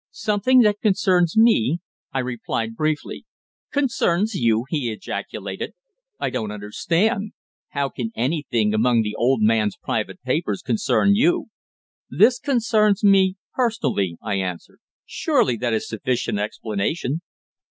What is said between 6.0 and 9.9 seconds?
"I don't understand. How can anything among the old man's